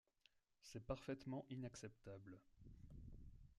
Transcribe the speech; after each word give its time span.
C’est 0.63 0.83
parfaitement 0.83 1.45
inacceptable. 1.51 2.39